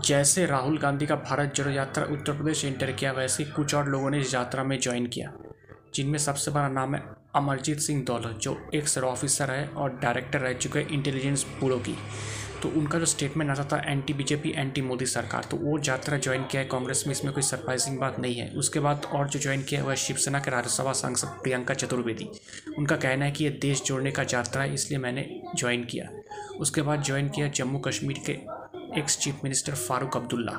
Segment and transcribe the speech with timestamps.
[0.00, 4.10] जैसे राहुल गांधी का भारत जोड़ो यात्रा उत्तर प्रदेश एंटर किया, वैसे कुछ और लोगों
[4.10, 5.32] ने इस यात्रा में ज्वाइन किया,
[5.94, 7.02] जिनमें सबसे बड़ा नाम है
[7.36, 11.78] अमरजीत सिंह दौलत जो एक सर ऑफिसर है और डायरेक्टर रह चुके हैं इंटेलिजेंस ब्यूरो
[11.78, 11.96] की।
[12.62, 16.42] तो उनका जो स्टेटमेंट आता था, एंटी बीजेपी, एंटी मोदी सरकार तो वो यात्रा ज्वाइन
[16.44, 19.62] किया है कांग्रेस में, इसमें कोई सरप्राइजिंग बात नहीं है। उसके बाद और जो ज्वाइन
[19.62, 22.28] किया है, वह शिवसेना के राज्यसभा सांसद प्रियंका चतुर्वेदी
[22.78, 26.08] उनका कहना है कि ये देश जोड़ने का यात्रा है, इसलिए मैंने ज्वाइन किया।
[26.60, 28.32] उसके बाद ज्वाइन किया जम्मू कश्मीर के
[28.98, 30.52] ex chief minister Farooq Abdullah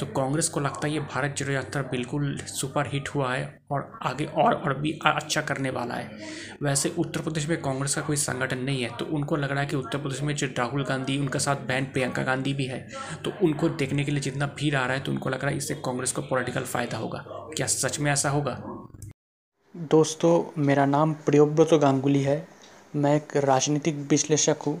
[0.00, 3.42] तो कांग्रेस को लगता है ये भारत जोड़ो यात्रा बिल्कुल सुपर हिट हुआ है
[3.72, 6.18] और आगे और और भी अच्छा करने वाला है।
[6.62, 9.66] वैसे उत्तर प्रदेश में कांग्रेस का कोई संगठन नहीं है तो उनको लग रहा है
[9.66, 12.86] कि उत्तर प्रदेश में जो राहुल गांधी, उनके साथ बहन प्रियंका गांधी भी है
[13.24, 15.56] तो उनको देखने के लिए जितना भीड़ आ रहा है तो उनको लग रहा है
[15.56, 17.24] इससे कांग्रेस को पॉलिटिकल फ़ायदा होगा।
[17.56, 18.60] क्या सच में ऐसा होगा?
[19.74, 22.46] दोस्तों, मेरा नाम प्रियोव्रत गांगुली है।
[22.96, 24.80] मैं एक राजनीतिक विश्लेषक हूँ।